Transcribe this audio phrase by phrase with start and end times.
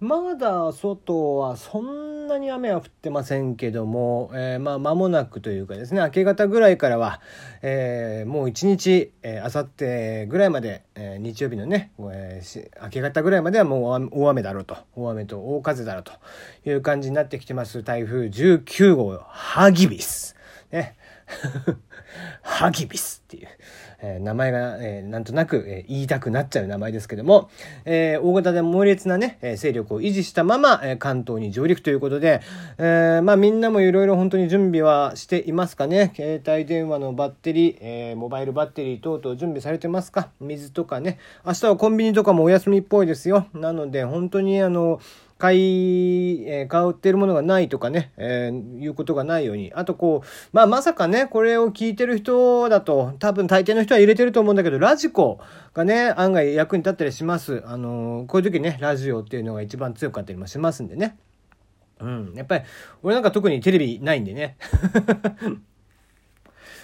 [0.00, 7.20] まだ外はそんなに雨は降ってませんけども、えー、まあ間もなくというかですね明け方ぐらいからは、
[7.62, 16.12] えー、もう一日あさってぐらいまで、えー、日曜日のね、えー、明け方ぐらいまではもう大雨だろうと大雨と大風だろうと
[16.64, 20.36] いう感じになってきてます台風19号ハギビス。
[20.70, 20.96] ね
[22.58, 23.48] ハギビスっていう。
[24.00, 27.50] えー、名前が、えー、なんとなく、えー、言いたくなっちゃう名前ですけども、
[27.84, 32.40] えー、大型で猛烈なね、え勢力を維持したまま、え関東に上陸ということで、
[32.78, 36.12] えまあみんなもいろいろ本当に準備はしていますかね。
[36.14, 40.28] 携帯電話のバッテリー、えモバイルバッテリー等々準備されてますか？
[40.40, 41.18] 水とかね。
[41.44, 43.48] 明日はコンビニとかもお休みっぽいですよ。
[43.52, 45.00] なので本当にあの、
[45.38, 49.72] 買い、えー、買ってるものがないとかね、えー、いうことがないように。
[49.72, 55.38] あとこう、まあまさかね、これを聞いてる人だと、多分大抵の人は入れてると思うんだけど、ラジコ
[55.74, 57.62] がね、案外役に立ったりします。
[57.66, 61.16] あのー、こういう時ね、ラジオっていうのが一番強かったりもしますんでね。
[62.00, 62.32] うん。
[62.34, 62.64] やっぱり、
[63.04, 64.56] 俺なんか特にテレビないんでね。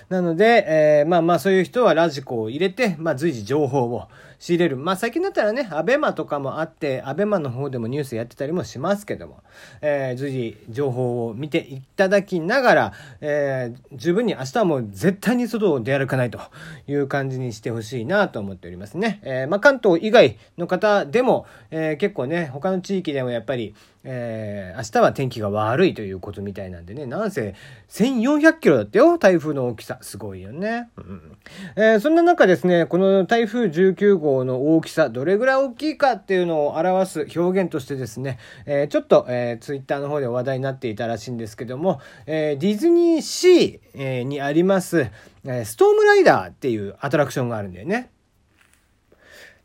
[0.09, 0.65] なので、
[1.01, 4.09] えー、まあまあそういう人はラジコを入れて、まあ随時情報を
[4.45, 4.77] 仕入れる。
[4.77, 9.43] まあ最近だったらね、アベマとかもあって、アベマの方でもニュースやってたりもしますけども、
[9.81, 16.41] えー、随時情報を見ていただきながら、えー、十分に明日はもう絶対に外を出歩かないと
[16.87, 19.21] いう感じにしてほしいなと思っておりますね。
[19.23, 23.75] えー、まあ関東以外の方でも、えー、結構ね、他の地域でもやっぱり、
[24.07, 27.55] えー、明日は天気が悪いということみたいなんでね、なんせ
[27.89, 29.99] 1400キロだったよ、台風の大きさ。
[30.03, 30.91] すごいよね。
[30.99, 31.37] うん
[31.77, 48.11] え、そんな中ですね、この台風19号の大きさ、どれぐらい大きいかっていうのを表す表現としてですね、えー、ちょっと、えー、ツイッターの方で話題になっていたらしいんですけども、えー、ディズニーシー、えー、にあります、えー、ストームライダーっていうアトラクションがあるんだよね。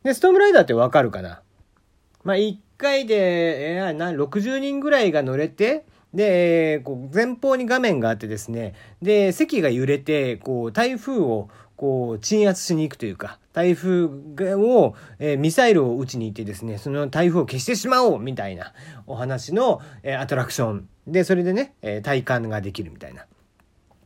[0.04, 1.42] で、ストームライダーってわかるかな？
[2.24, 2.38] まあ、
[2.78, 14.08] 回で、えー、な60人ぐらいが乗れて、で、こう前方に画面があってですね、で、席が揺れて、こう、台風を、こう、鎮圧しに行くというか、台風
[14.56, 18.74] を、えー、ミサイルを撃ちに行ってですね、その台風を消してしまおうみたいな
[19.08, 20.90] お話の、えー、アトラクション。
[21.08, 23.26] で、それでね、えー、体感ができるみたいな。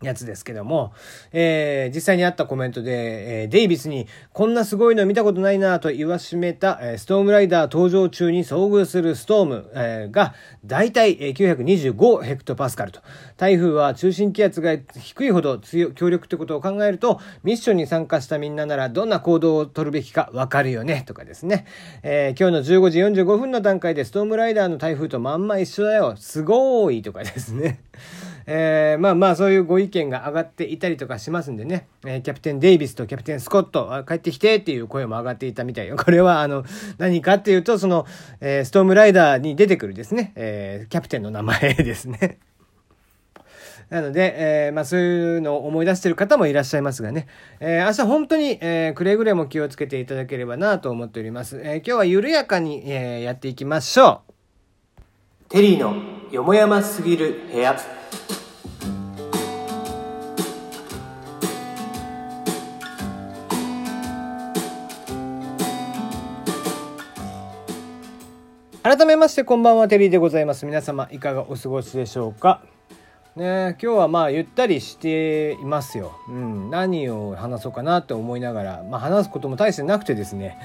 [0.04, 0.94] やつですけども、
[1.32, 10.34] えー、実際にあったコメントで、えー、デイビスにこんなすごいの見たことないなと言わしめた、えー、ストームライダー登場中に遭遇するストーム、えー、が
[10.66, 13.02] 大体、925ヘクトパスカルと。
[13.38, 21.66] 台風は中心気圧が低いほど強強力ってことを考えると、ミッションに参加したみんなならどんな行動を取るべきかわかるよねとかですね。
[22.04, 26.16] えー、今日の15時45分の段階でストームライダーの台風とまんま一緒だよ。
[26.18, 27.80] すごーいとかですね。
[28.46, 35.96] えー、まあまあそういうご意見が上がっていたりとかしますんでね、えー、キャプテン・デイビスとキャプテン・スコット、帰ってきてっていう声も上がっていたみたいよ。
[36.04, 36.64] これはあの、
[36.98, 38.06] 何かっていうと、その、
[38.42, 42.40] えー、ストームライダーに出てくるですね、えー、キャプテンの名前ですね。
[43.90, 47.28] なので、えー、まあそういうのを思い出してる方もいらっしゃいますがね、
[47.60, 51.62] えー、明日本当に、えー、くれぐれも気をつけていただければなと思っております。
[51.64, 54.34] え、今日は緩やかに、え、やっていきましょう。
[55.50, 55.96] テリーの
[56.32, 58.03] よもやますぎる部屋。
[68.96, 70.68] 改めましてこんばんはテリーでございます。
[70.68, 72.62] 皆様いかがお過ごしでしょうか？
[73.36, 80.60] ね今日はまあゆったりしていますよ、うん、何を話そうかなって思いながら、まあ、話すことも大してなくてですね、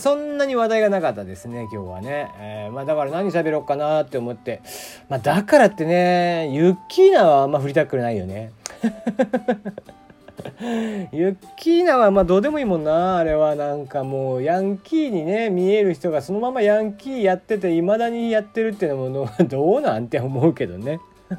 [0.00, 4.60] そんなに話題がなかったですね今日はね、えー、まあ、だから何喋ろうかなって思って、
[5.08, 8.50] まあ、だからってねユッキーナはあんま振りたくないよね。
[11.12, 13.18] ユッキーナはまあどうでもいいもんな。
[13.18, 21.00] あれはなんかもうヤンキーにね見える人がそのままヤンキーやってていまだにやってるっていうのも どうなんて思うけどね。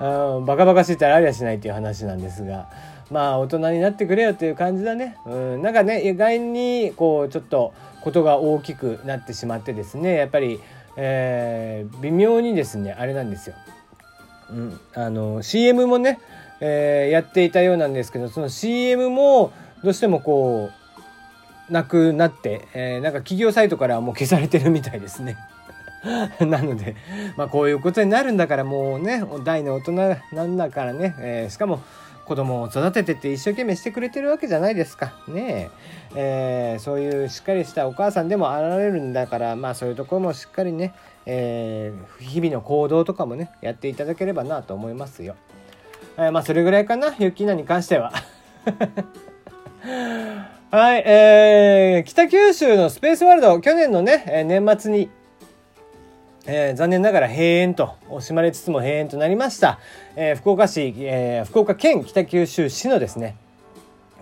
[0.00, 2.66] バカバカしいったらありゃしないっていう話なんですが。
[3.10, 10.60] まあ大人になってくれよっていう感じだね、うん、なんかね意外にこうちょっとことが大きくなってしまってですねやっぱり、
[10.96, 13.56] えー、微妙にですねあれなんですよ、
[14.50, 16.18] うん、あの CM もね
[16.60, 19.52] えー、やっていたようなんですけどその CM も
[19.82, 20.70] どうしてもこ
[21.68, 25.36] うなくなって、えー、なんか企業サイトからもう消されてるみたいですね。
[26.40, 26.96] なので、
[27.36, 29.92] まあこういうことになるんだからもうね、大の大人
[30.32, 31.80] なんだからね、えー、しかも
[32.24, 35.14] 子供を育ててって一生懸命してくれてるわけじゃないですか。
[35.28, 35.70] ね
[36.14, 40.94] えー、そういうしっかりしたお母さんでもあられるんだから、まあそういうところもしっかりね、
[41.26, 45.36] えー、日々の行動とかもね、やっていただければなと思いますよ。
[46.18, 47.14] えー、まあそれぐらいかな？
[47.18, 48.12] ユッキーナに関しては
[50.70, 55.08] はい、えー、北九州のスペースワールド、去年のね、え年末に、
[56.44, 59.78] えー、残念ながら閉園と、惜しまれつつも閉園となりました。
[60.14, 63.36] えー、福岡市、えー、福岡県北九州市のですね、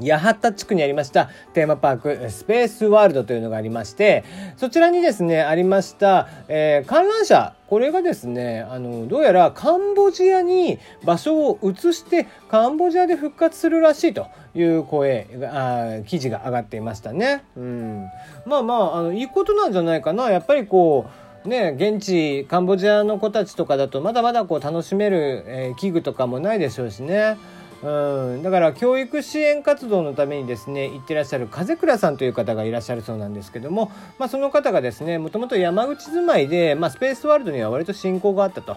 [0.00, 4.25] 八幡地区にありましたテーマパークスペースワールドというのがありまして
[4.56, 17.44] そちらにですねありました、えー、観覧車これがですねあのどうやらカンボジアに場所を移してカンボジアで復活するらしいという声あ記事が上がっていましたね。
[17.56, 18.06] うん、
[18.46, 27.37] まあまああのいいことなんじゃないかなやっぱりこうね、現地カンボジアの子たちとかだとまだまだこう楽しめる、えー、器具とかもないでしょうしね。
[27.82, 38.76] うん、だから教育支援活動のためにですね行ってらっしゃる風倉さんという方がいらっしゃるそうなんですけども、まあ、その方がですねもともと山口住まいで、まあ、スペースワールドには割と親交があったと。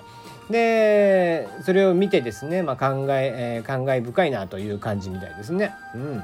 [0.50, 5.76] でそれを見てですね、まあ、考ええ、感慨深いなという感じみたいですね。
[5.94, 6.24] うん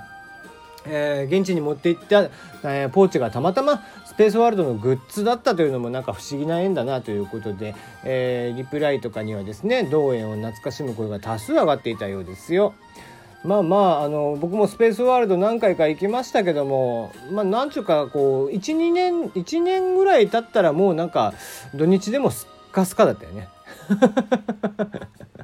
[0.88, 2.24] えー、現地に持って行った、
[2.64, 12.74] えー、ポーチがたまたまスペースワールドのグッズだったというのもなんか不思議な縁だなということで、えー、リプライとかにはですね同園を懐かしむ声が多数上がっていたようですよ。
[13.44, 21.34] まあまああの僕もスペースワールド何回か行きましたけどもまあなんちゅうかこう12年1年ぐらい経ったらもうなんか
[21.76, 23.48] 土日でもスッカスカだったよね。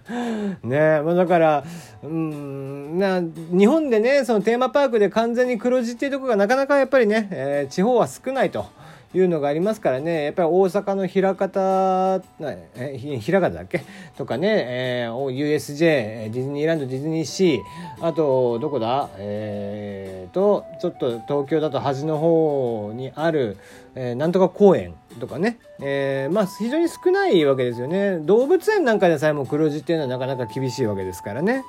[0.63, 1.63] ねまあ、だから
[2.03, 8.65] うんな日本でねそのテーマパークで完全に黒字っていうとこがなかなかやっぱりね、えー、地方は少ないと。
[9.13, 10.23] いうのがありますからね。
[10.23, 13.81] やっぱり大阪の枚方枚方だっけ？
[14.17, 18.05] とかね、えー、USJ ディズニーランドディズニーシー。
[18.05, 19.09] あとどこだ？
[19.17, 23.57] えー、とちょっと東京だと端の方にある、
[23.95, 28.17] えー、なんとか公園とかね、えー、まあ非常に少ないわけですよね。
[28.19, 31.63] 動物園なんかでさえも黒字っていうのはなかなか厳しいわけですからね。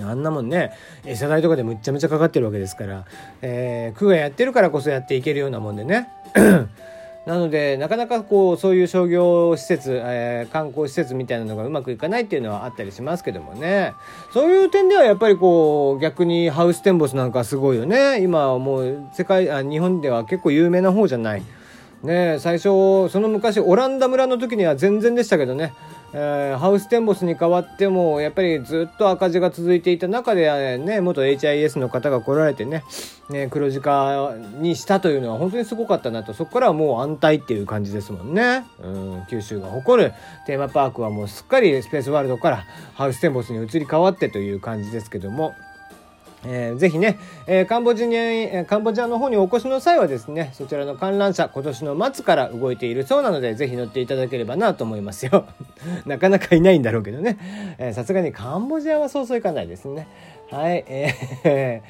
[0.00, 0.72] あんなもんね
[1.04, 3.04] 餌代とかでむっちゃむちゃかかってるわけですから、
[3.42, 6.08] えー、区がやってるからこそやっていけるようなもんでね。
[7.26, 13.94] なのでなかなかこうそういう商業施設、えー、観光施設みたいなのがうまくいかないっていうのはあったりしますけどもね。
[14.32, 18.20] そういう点ではやっぱりこう逆にハウステンボスなんかすごいよね。
[18.22, 21.42] 今はもう世界あ日本では結構有名な方じゃない。
[22.02, 25.74] ね最初その昔オランダ村の時には全然でしたけどね。
[26.14, 32.84] えー、ハウステンボスに変わってもやっぱりずっと赤字が続いていた中で、ね、元 HIS の方が来られてね
[33.30, 36.34] ね黒字化にしたというのは本当にすごかったなと。
[36.34, 40.12] そこからはもう安泰っていう感じですもんね、うん、九州が誇る。
[40.46, 42.64] テーマパークはもうすっかりスペースワールドから
[42.94, 45.54] ハウステンボスに移り変わってという感じですけども。
[46.44, 55.46] えー、ぜひね、えー、カンボジア、カンボジアの方にお越しの際はですね、そちらの観覧車、今年の末から動いているそうなので、ぜひ乗っていただければなと思いますよ。
[56.06, 57.38] なかなかいないんだろうけどね。
[57.92, 60.08] さすがにカンボジアはそうそういかないですね。
[60.50, 61.82] はい、え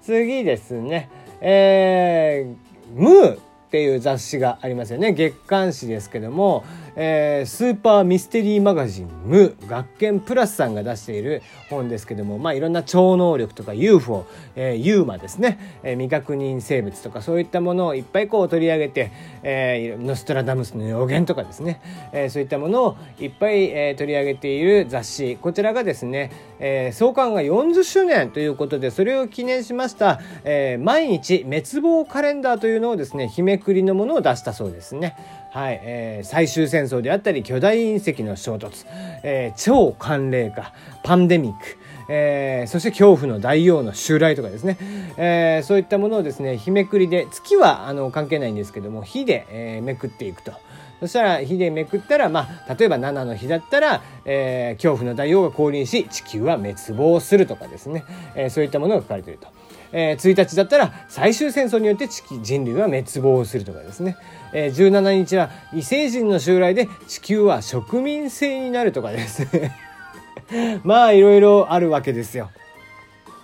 [0.00, 1.08] ー、 次ですね。
[1.40, 3.38] えー、ムーっ
[3.70, 5.12] ていう雑誌がありますよね。
[5.12, 6.64] 月刊誌ですけども、
[6.96, 19.10] えー、スーパーミステリーマガジン「ム学研プラス」さんが出している本ですけども、まあ、いろんな超能力とか UFO、えー、ユーマですね、えー、未確認生物とかそういったものをいっぱいこう取り上げて、
[19.42, 21.80] えー、ノストラダムスの予言とかですね、
[22.12, 26.30] えー、そういったものをいっぱい、えー、取り上げている雑誌こちらがですね、
[26.60, 35.16] えー、創刊が40周年ということでそれを記念しました、えー、毎日滅亡カレンダーというのをですね日めくりのものを出したそうですね。
[35.54, 38.86] はい、えー、最終戦争であったり巨大隕石の衝突、
[39.22, 40.72] えー、超寒冷化
[41.04, 41.58] パンデミック
[42.06, 44.76] えー、そして恐怖の大王の襲来とかですね、
[45.16, 50.52] えー、そういったものをですね日めくりで月はあの関係ないんですけども火で、えー、めくっていくと。
[51.00, 58.04] そしたら火でめくったら、まあ、例えば7の日だったら、え、恐怖の大王が降臨し地球は滅亡するとかですね、
[58.36, 59.48] え、そういったものが書かれていると。
[59.96, 64.16] えー、1日だったら最終戦争によって人類は滅亡するとかですね、
[64.52, 69.78] えー、17日は異星人の襲来で地球は植民制になるとかですね
[70.82, 72.50] まあいろいろあるわけですよ。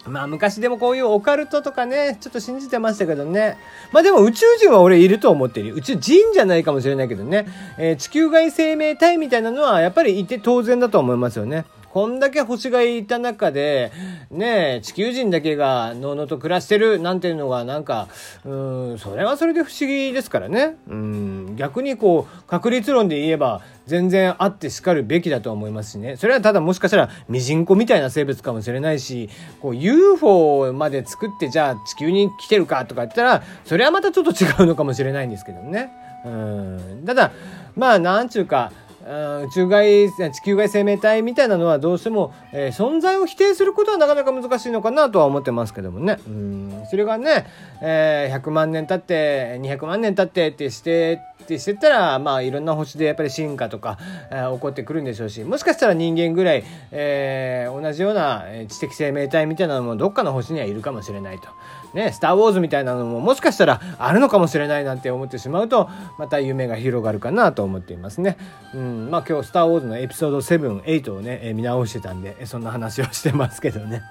[0.06, 3.58] まあ昔でもこういうオカルトとかね、ちょっと信じてましたけどね。
[3.92, 7.46] まあでも宇宙人は俺いると思ってる宇宙人じゃないかもしれないけどね。
[7.78, 11.64] えー、地球外生命体みたいなのはやっぱりいて当然だと思いますよね。
[11.92, 13.90] こんだけ星がいた中で、
[14.30, 18.06] ね地球人だけがのうのうと暮らしてるなんていうのがなんか、
[18.44, 18.54] う
[18.94, 20.76] ん、それはそれで不思議ですからね。
[20.88, 26.16] うん、逆にこう、確率論で言えば、全然あってしかるべきだと思いますしね。
[26.16, 29.28] それはただもしかしたらミジンコみたいな生物かもしれないし、
[29.60, 35.90] こう UFO まで作ってじゃあ地球に来てるかとか言ったら、それはまたちょっと違うのかもしれないんですけどね。
[36.24, 37.02] うん。
[37.04, 37.32] ただ、
[37.76, 38.70] まあなんちゅうか、
[39.06, 46.18] 宇宙外地球外生命体みたいなのはどうしても、えー、存在を否定することはなかなか難しいのかなとは思ってますけどもね。
[46.26, 46.82] うん。
[46.90, 47.46] それがね、
[47.82, 53.98] えー、100万年経って200万年経ってってしてってしてたらまあいろんな星でやっぱり進化とか、
[54.30, 61.48] えー、起こってくるんでしょうしもしかしたら人間ぐらい、えー、同じような知的生命体みたいなのもどっかの星にはいるかもしれないと。
[61.94, 68.36] ね、スター・ウォーズみたいなのももしかしたらあるのかもしれないなんて思ってしまうとまた夢が広がるかなと思っていますね。
[68.72, 74.02] うんまあ、今日「スター・ウォーズ」のエピソード78をね、え見直してたんでそんな話をしてますけどね。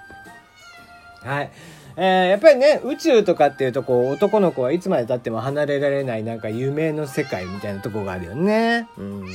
[1.22, 1.50] はい。
[1.96, 8.88] えー、やっぱりね宇宙とかっていうとこう男の子はいつまで経っても離れられないなんか夢の世界みたいなとこがあるよね。
[8.96, 9.26] うん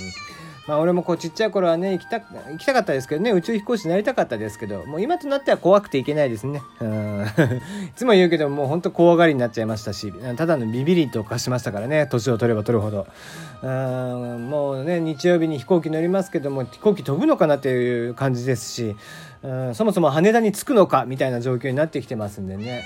[0.67, 6.63] まあ俺もこうちっちゃい頃はね、行きた、行きたかったですけどね、宇宙飛行士になりたかったですけど、もう今となっては怖くて行けないですね。
[6.79, 7.25] うん。
[7.87, 13.05] いつも言うけど、もうほんと怖がりになっちゃいましたし、ただのビビリと化しましたからね、年を取れば取るほど。
[13.61, 18.95] うん、もうね、日曜日に飛行機乗りますけども、飛行機飛ぶのかなっていう感じですし、
[19.43, 22.83] うん、そもそも羽田に着くのかみたいな状況になってきてますんでね。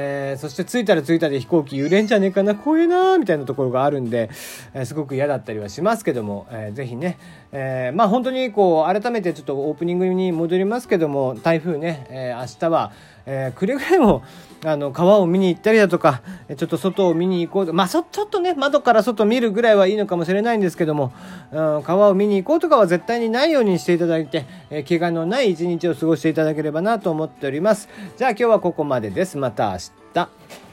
[0.00, 4.30] えー、そして着いたら着いたで飛行機揺れんじゃねえかな怖えなみたいなところがあるんで、
[4.72, 7.18] えー、すごく嫌だったりはしますけども、えー、ぜひね、
[7.52, 12.92] えー、まあ本当にこう改めてちょっとオープニングに戻りますけども台風ね、えー、明日は、
[13.26, 14.22] えー、くれぐれも
[14.64, 16.20] あの川を見に行ったりだとか
[16.56, 21.12] ちょっと外を見に行こうとまあちょっとね窓から外見るぐらいはいいのかもしれないんですけども、
[21.52, 27.88] うん、川を見に行こうとかは絶対にないようにしていただいて、えー、怪我のない一日を過ごしていただければなと思っております。
[28.16, 29.38] じゃあ今日はここまでです。
[29.38, 29.78] また明
[30.14, 30.67] 日。